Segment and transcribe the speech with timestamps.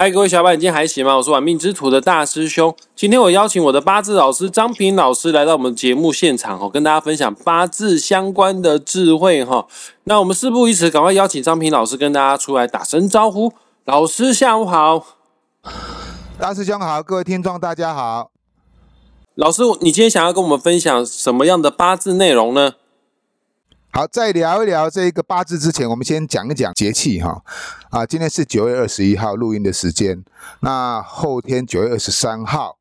[0.00, 1.14] 嗨，各位小伙伴，今天还行吗？
[1.14, 2.74] 我是玩命之徒的大师兄。
[2.96, 9.66] 今天我邀请我的八字老师张平老师来到我们节目现场哦，跟大家分享八字相关的智慧哈。
[10.04, 13.52] 那我们事不宜迟，赶快邀请张平老师跟大家出来打声招呼。
[13.84, 15.04] 老师下午好，
[16.38, 18.30] 大师兄好，各位听众大家好。
[19.34, 22.72] 老师，你今天想要跟我们分享什么样的八字内容呢？
[23.92, 27.42] 好，在聊一聊这个八字之前，我们先讲一讲节气哈。
[27.90, 30.22] 啊，今天是九月二十一号录音的时间，
[30.60, 32.78] 那后天九月二十三号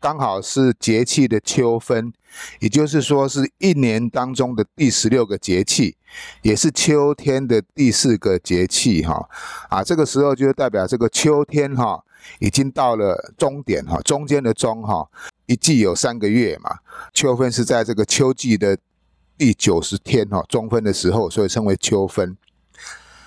[0.00, 2.12] 刚好是节气的秋分，
[2.58, 5.96] 也就是说是一年当中的第十六个节气，
[6.42, 9.28] 也是秋天的第四个节气哈。
[9.68, 12.02] 啊，这个时候就代表这个秋天哈
[12.40, 15.08] 已经到了终点哈，中间的中哈，
[15.46, 16.78] 一季有三个月嘛，
[17.14, 18.76] 秋分是在这个秋季的。
[19.38, 22.36] 第九十天哈，中分的时候，所以称为秋分。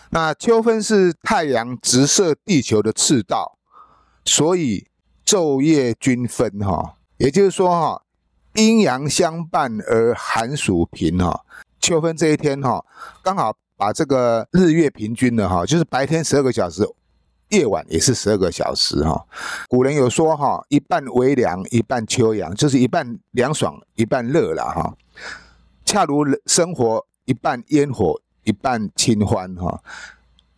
[0.09, 3.57] 那秋分是太阳直射地球的赤道，
[4.25, 4.85] 所以
[5.25, 8.03] 昼夜均分哈，也就是说哈，
[8.55, 11.45] 阴阳相伴而寒暑平哈。
[11.79, 12.83] 秋分这一天哈，
[13.23, 16.85] 刚好把这个日月平均了哈，就是白天十二个小时，
[17.49, 19.25] 夜晚也是十二个小时哈。
[19.69, 24.93] 古人有说哈，一半微凉，一半秋阳，就是一半凉爽，一半热了哈。
[25.91, 29.83] 恰如生活一半烟火，一半清欢哈，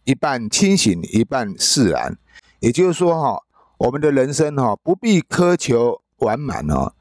[0.03, 2.15] 一半清醒，一半释然。
[2.59, 3.41] 也就是说哈，
[3.79, 6.93] 我们的人生哈，不必苛求完满哦，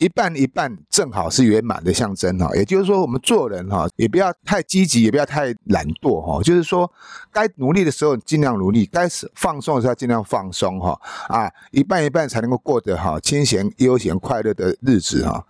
[0.00, 2.54] 一半一半正好是圆满的象征哈。
[2.54, 6.42] 也就是说，我们做人哈，也不要太积极，也不要太懒惰哈。
[6.42, 6.92] 就是说，
[7.32, 11.00] 该努力的时候尽量努力，该放松的时候尽量放松哈。
[11.28, 15.46] 啊，一半一半才能够过得哈清闲、悠闲、快乐的日子哈。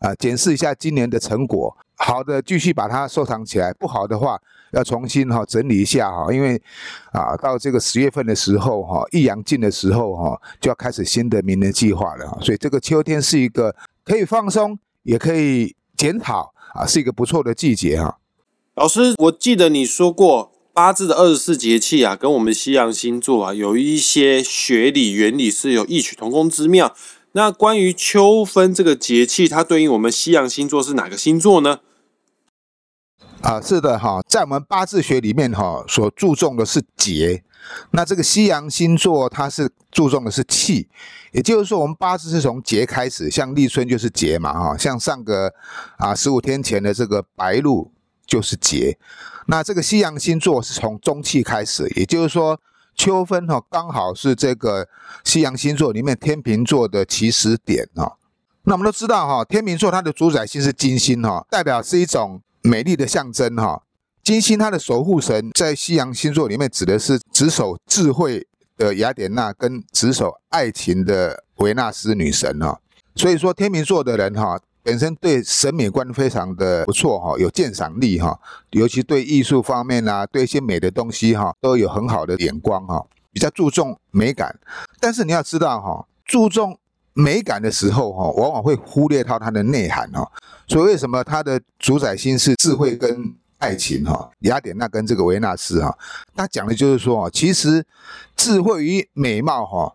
[0.00, 4.40] 啊，检视一下今年的成果，好的继续把它收藏起来，不好的话
[4.72, 6.60] 要重新哈整理一下哈，因为
[7.12, 18.18] 啊到这个十月份的时候哈，易阳尽的时候哈，就要开始新的明年计划了，所以这个秋天是一个可以放松，也可以检讨啊，是一个不错的季节哈。
[18.74, 26.92] 老师，我记得你说过八字的二十四节气啊，跟我们西洋星座啊有一些学理原理是有异曲同工之妙。
[27.36, 31.80] 那关于秋分这个节气，它对应我们西洋星座是哪个星座呢？
[33.42, 37.42] 啊，是的哈，在我们八字学里面哈，所注重的是节。
[37.90, 40.88] 那这个西洋星座它是注重的是气，
[41.32, 45.52] 也就是说，我们八字是从节开始，像立春就是节嘛哈，像上个
[45.98, 47.90] 啊十五天前的这个白露
[48.24, 48.96] 就是节。
[49.48, 52.60] 那这个西洋星座是从中气开始，也就是说。
[52.96, 54.88] 秋分哈，刚好是这个
[55.24, 58.16] 西洋星座里面天秤座的起始点哈。
[58.64, 63.82] 那我们都知道哈，天秤座它的主宰星是金星哈，代表是一种美丽的象征哈。
[64.22, 68.46] 金星它的守护神在西洋星座里面指的是执守智慧
[68.76, 72.80] 的雅典娜跟执守爱情的维纳斯女神哈。
[73.14, 74.60] 所以说天秤座的人哈。
[74.84, 78.38] 本身对审美观非常的不错哈，有鉴赏力哈，
[78.70, 83.02] 尤其对艺术方面啊，对一些美的东西哈，都有很好的眼光哈，
[83.32, 84.54] 比较注重美感。
[85.00, 86.78] 但是你要知道哈，注重
[87.14, 90.30] 美感的时候哈，往往会忽略到它的内涵哈。
[90.68, 94.30] 所以为什么它的主宰心是智慧跟爱情哈？
[94.40, 95.96] 雅典娜跟这个维纳斯哈，
[96.36, 97.82] 他讲的就是说，其实
[98.36, 99.94] 智慧与美貌哈。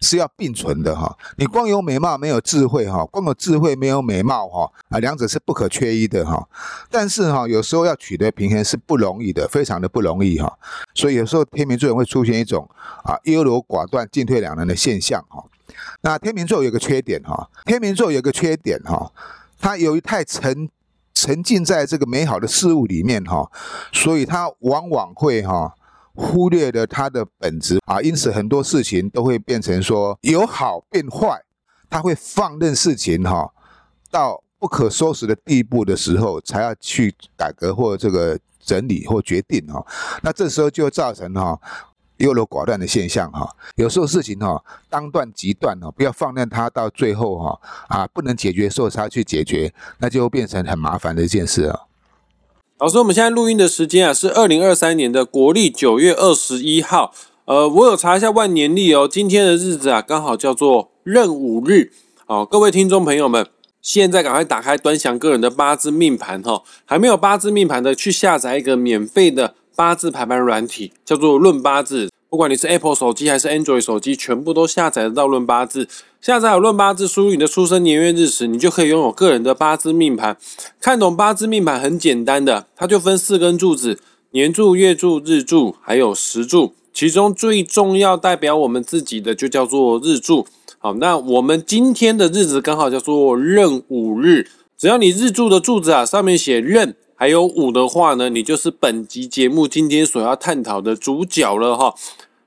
[0.00, 6.48] 是要并存的哈，你光有美貌没有智慧哈，光有智慧没有美貌哈，啊，两者是不可缺一的哈。
[6.90, 10.56] 但是哈，有时候要取得平衡是不容易的，非常的不容易哈。
[10.94, 12.68] 所以有时候天秤座人会出现一种
[13.02, 15.44] 啊优柔寡断、进退两难的现象哈。
[16.02, 19.10] 那天秤座有个缺点哈，天秤座有个缺点哈，
[19.58, 20.68] 他由于太沉
[21.12, 23.50] 沉浸在这个美好的事物里面哈，
[23.92, 25.74] 所以他往往会哈。
[26.20, 31.40] 忽略了它的本质啊，因此很多事情都会变成说由好变坏，
[31.88, 33.48] 他会放任事情哈，
[34.10, 39.86] 到不可收拾的地步的时候，才要去改革或这个整理或决定哈。
[40.20, 41.56] 那这时候就造成哈
[42.16, 43.48] 优柔寡断的现象哈。
[43.76, 44.60] 有时候事情哈
[44.90, 51.80] 当断即断哈，不要放任它到最后哈啊不能解决时候才去解决，那就变成很麻烦的一件事啊。
[52.80, 57.12] 老师，我们现在录音的时间啊是二零二三年的国历九月二十一号。
[57.44, 61.90] 呃，我有查一下万年历哦，今天的日子啊刚好叫做壬午日。
[62.28, 63.48] 哦，各位听众朋友们，
[63.82, 66.62] 现在赶快打开端详个人的八字命盘哈。
[66.84, 72.08] 还没有八字命盘的，去下载一个免费的八字排盘软体，叫做论八字。
[72.30, 75.88] 不管你是 Apple 手机还是 Android 手机，全部都下载得到论八字。
[76.20, 80.36] 下载好论八字，输入你的出生年月日时，你就可以拥有个人的八字命盘。
[80.78, 83.98] 看懂八字命盘很简单的，它就分四根柱子：
[84.32, 86.74] 年柱、月柱、日柱，还有时柱。
[86.92, 90.46] 其中最重要代表我们自己的就叫做日柱。
[90.78, 94.46] 好，那我们今天的日子刚好叫做壬午日，
[94.76, 101.92] 只要你日柱的柱子啊上面写壬还有五的话呢，你就是本集节目今天所要探讨的主角了哈。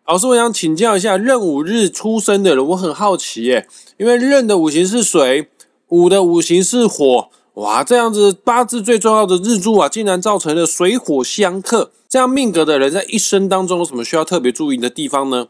[0.07, 5.49] 老师，我想请教一下，壬午日出生的人，我很好奇耶，因为壬的五行是水，
[5.89, 7.27] 午的五行是火。
[7.55, 11.91] 哇，这样子八字最重要的日柱啊，竟然造成了水火相克。
[12.07, 15.47] 这样命格的人在一生当中有什么需要特别注意的地方呢？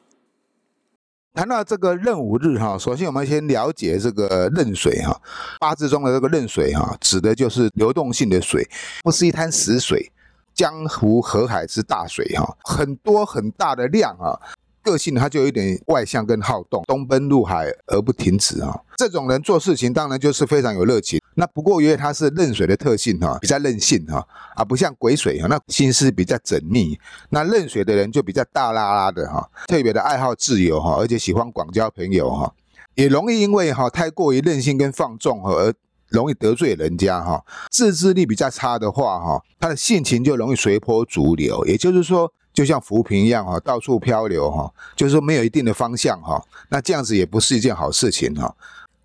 [1.34, 5.18] 谈到这个壬午日哈，首先我们先了解这个壬水哈，
[5.62, 8.68] 八字中的这个壬水哈，指的就是流动性的水，
[9.02, 10.12] 不是一滩死水，
[10.54, 14.38] 江湖河海之大水哈，很多很大的量啊。
[14.84, 18.80] 个性他就有点外向跟好动，东奔入海而不停止啊。
[18.98, 21.20] 这种人做事情当然就是非常有热情。
[21.36, 24.26] 那不过因为他是壬水的特性哈，比较任性哈，
[24.56, 27.00] 啊不像癸水哈，那心思比较缜密。
[27.30, 32.54] 那壬水的人就比较大拉拉的哈，特别的爱好自由哈，而且喜欢广交朋友哈，
[32.96, 35.74] 也容易因为哈太过于任性跟放纵哈而
[36.10, 37.44] 容易得罪人家哈。
[37.70, 42.34] 自制力比较差的话哈，他的性情就容易随波逐流，也就是说。
[42.54, 48.54] 就像浮萍一样哈，到处漂流哈，就是说没有一定的方向哈，那这样子也不是一件好事情哈。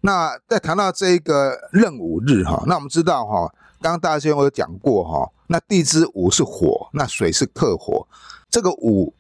[0.01, 8.07] 那在谈到这个壬午日哈，那我们知道哈，刚刚大师兄有讲过哈，那地支午是火，那水是克火，
[8.51, 9.15] 这个午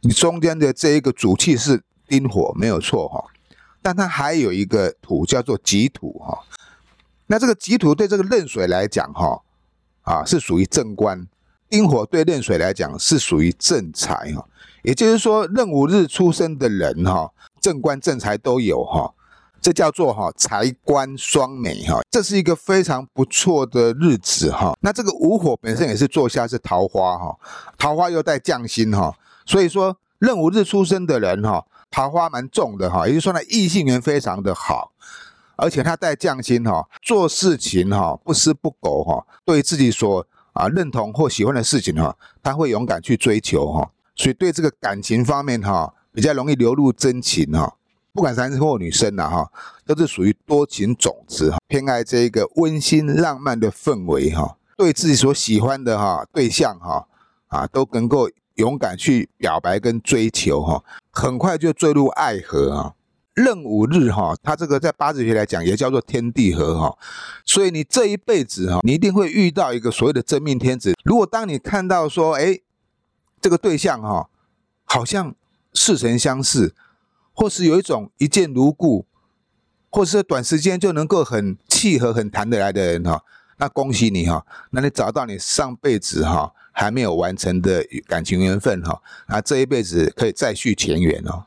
[0.00, 3.24] 你中间的这一个主气是丁火没有错哈，
[3.80, 6.44] 但它还有一个土叫做己土哈，
[7.26, 9.42] 那这个己土对这个壬水来讲哈，
[10.02, 11.26] 啊是属于正官。
[11.68, 14.46] 丁火对壬水来讲是属于正财哈，
[14.82, 19.12] 也就是说壬午日出生的人哈，正官正财都有哈，
[19.60, 24.76] 这叫做哈财官双美哈，这是一个非常不错的日子哈。
[24.80, 27.36] 那这个午火本身也是坐下是桃花哈，
[27.76, 29.12] 桃花又带将星哈，
[29.44, 34.92] 所以说壬午日出生的人哈，桃花蛮重的哈，也就是说呢异性缘非常的好，
[35.56, 40.24] 而且他带将星哈，做事情哈不失不苟哈，对自己所
[40.56, 47.76] 啊，认同或喜欢的事情哈，他会勇敢去追求哈，所以对这个感情方面哈，比较容易流露真情哈。
[48.12, 49.52] 不管男生或女生呐哈，
[49.84, 57.06] 都是属于多情种子哈，偏爱这一个温馨浪漫的氛围哈，对自己所喜欢的哈对象哈
[57.48, 62.94] 啊，都能够勇敢去表白跟追求哈，很快就坠入爱河啊。
[63.36, 66.98] 壬午日哈，它这个在八字学来讲也叫做天地合哈，
[67.44, 70.94] 所以你这一辈子哈，你一定会遇到一个所谓的真命天子。
[71.04, 72.58] 如果当你看到说，哎，
[73.40, 74.30] 这个对象哈，
[74.84, 75.34] 好像
[75.74, 76.74] 似曾相识，
[77.34, 79.04] 或是有一种一见如故，
[79.90, 83.22] 或是短时间就能够很契合、很谈得来的人哈，
[83.58, 91.44] 那恭喜你哈，那你找到你上辈子哈还没有完成的感情缘分哈，那这一辈子可以再续前缘哦。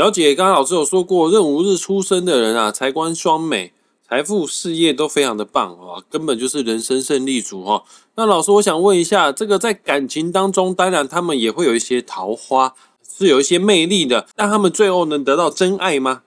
[0.00, 3.74] 了解，刚刚老师有说过，壬午日出生的人啊，财官双美，
[4.08, 7.84] 财富事业都非常的棒啊，根本就是人生胜利组哈。
[8.14, 12.72] 那老师，我想问一下，这个在感情当中，当然他们也会有一些桃花，
[13.06, 16.22] 是有一些魅力的，但他们最后能得到真爱吗？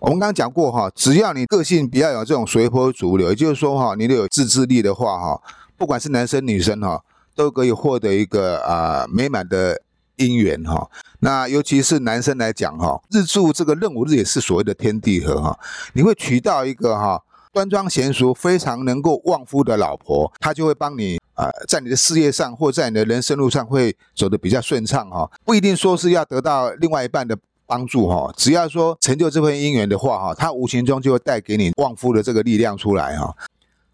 [0.00, 5.40] 我们刚刚讲过哈，只要你个性比较有这种随波逐流，也就是说哈，你都有自制力的话哈，
[5.78, 7.02] 不管是男生女生哈，
[7.34, 9.80] 都可以获得一个啊美满的。
[10.20, 10.88] 姻缘哈，
[11.20, 15.58] 那尤其是男生来讲哈，日柱这个任务日也是所谓的天地合哈，
[15.94, 17.22] 你会娶到一个哈
[17.52, 27.36] 端庄贤淑、非常能够旺夫的老婆，她就会帮你啊，在你的事业上或在你的人生路上会走得比较顺畅哈，不一定说是要得到另外一半的
[27.66, 33.34] 帮助哈，只要说成就这份姻缘的话哈，他无形中就会带给你旺夫的这个力量出来哈。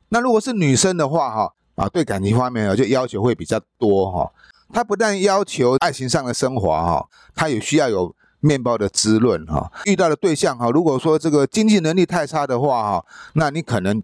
[0.09, 4.33] 那如果是女生的话哈，啊，对感情方面啊就要求会比较多哈。
[4.73, 9.71] 他不但要求爱情上的升华哈，他也需要有面包的滋润哈。
[9.87, 14.03] 遇到的对象哈，如果说这个经济能力太差的话哈，那你可能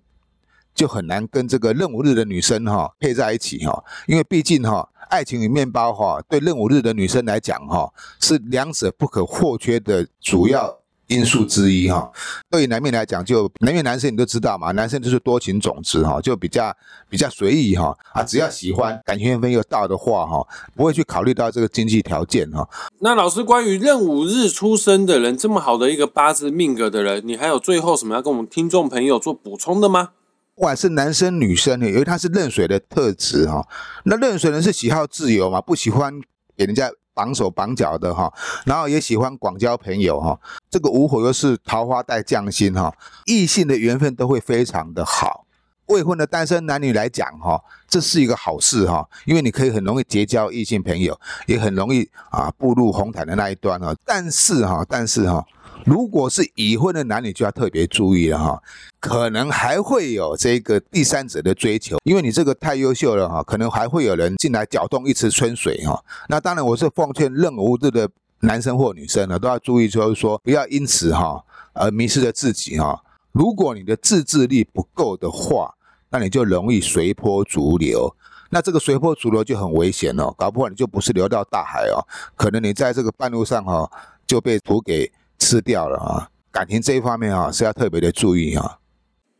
[0.74, 10.81] 就很难跟这个任务日的女生哈配在一起哈，因为毕竟哈，爱情与面包哈，对任务日的女生来讲哈，是两者不可或缺的主要。
[11.08, 12.10] 因素之一哈，
[12.48, 16.74] 对于男面来讲，就男面男生你都知道嘛，男生就是多情种子哈，就比较
[17.08, 22.66] 比较随意哈啊，只要喜欢，感情缘分又到的话哈，不会去考虑到这个经济条件哈。
[23.00, 30.10] 那老师，关于壬午日出生的人，这么好的一个八字命格的人，你还有最后什么要跟我们听众朋友做补充的吗？
[30.54, 33.66] 不管是男生女生呢，因为他是壬水的特质哈，
[34.04, 36.14] 那壬水人是喜好自由嘛，不喜欢
[36.56, 36.90] 给人家。
[37.14, 38.32] 绑手绑脚的哈，
[38.64, 40.38] 然后也喜欢广交朋友哈。
[40.70, 42.94] 这个午火又是桃花带匠心哈，
[43.26, 45.46] 异性的缘分都会非常的好。
[45.86, 53.94] 未婚的单身男女来讲哈，这是一个好事哈，因为你可以很容易结交异性朋友，也很容易啊步入红毯的那一端哈。
[54.06, 55.44] 但是哈，但是哈，
[55.84, 58.62] 如果是已婚的男女就要特别注意了哈，
[59.00, 66.02] 可能还会有这个第三者的追求，因为你这个太优秀了哈，可能还会有人进来搅动一池春水哈。
[66.28, 68.08] 那当然，我是奉劝任何无知的
[68.40, 73.02] 男生或女生呢，都要注意，就是说不要因此哈而迷失了自己哈。
[73.32, 75.74] 如果你的自制力不够的话，
[76.10, 78.14] 那你就容易随波逐流。
[78.50, 82.04] 那这个随波逐流就很危险哦，搞不好你就不是流到大海哦，
[82.36, 83.90] 可能你在这个半路上哈
[84.26, 85.10] 就被土给
[85.42, 86.28] 吃掉了啊。
[86.52, 88.78] 感情这一方面啊是要特别的注意啊。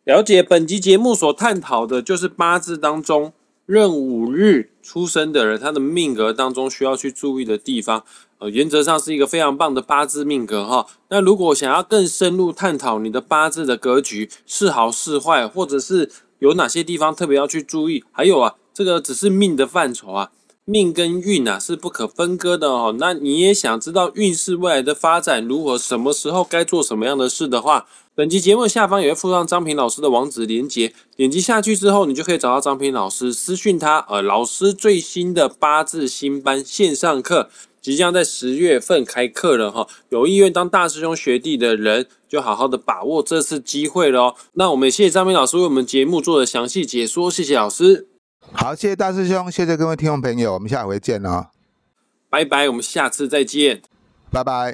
[0.04, 3.32] 了解本集节目所探讨的就是八字当中
[3.66, 8.04] 壬午日出生的人，他的命格当中需要去注意的地方。
[8.38, 10.87] 呃，原则上是一个非常棒的八字命格哈。
[11.11, 20.32] 那如果想要更深入探讨你的八字的格局是好是坏，或者是有哪些地方特别要去注意，还有啊，这个只是命的范畴啊，
[20.64, 22.95] 命跟运啊是不可分割的哦。
[22.99, 37.49] 那你也想知道运势未来的发展如何，什么时候该做什么样的事的话，本期节目下方也会附上张平老师的网址连接，点击下去之后，你就可以找到张平老师，私讯他，呃，老师最新的八字新班线上课。
[37.81, 44.37] 即将在十月份开课了哈，有意愿当大师兄学弟的人，就好好的把握这次机会喽。
[44.52, 48.12] 那我们也谢谢张平老师为我们节目做的详细解说，谢谢老师。
[48.50, 51.46] 好，谢谢大师兄，谢谢各位听众朋友，我们下回见哦。
[52.28, 53.82] 拜拜，我们下次再见。
[54.30, 54.70] 拜拜。